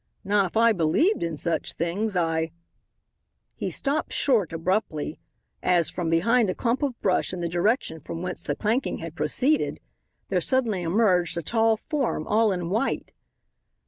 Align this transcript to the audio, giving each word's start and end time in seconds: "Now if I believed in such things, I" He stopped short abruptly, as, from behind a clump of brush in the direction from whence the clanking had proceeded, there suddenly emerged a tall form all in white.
"Now 0.23 0.47
if 0.47 0.57
I 0.57 0.73
believed 0.73 1.21
in 1.21 1.37
such 1.37 1.73
things, 1.73 2.15
I" 2.15 2.49
He 3.55 3.69
stopped 3.69 4.11
short 4.13 4.51
abruptly, 4.51 5.19
as, 5.61 5.91
from 5.91 6.09
behind 6.09 6.49
a 6.49 6.55
clump 6.55 6.81
of 6.81 6.99
brush 7.01 7.31
in 7.33 7.39
the 7.39 7.47
direction 7.47 7.99
from 7.99 8.23
whence 8.23 8.41
the 8.41 8.55
clanking 8.55 8.97
had 8.97 9.13
proceeded, 9.13 9.79
there 10.29 10.41
suddenly 10.41 10.81
emerged 10.81 11.37
a 11.37 11.43
tall 11.43 11.77
form 11.77 12.25
all 12.25 12.51
in 12.51 12.71
white. 12.71 13.13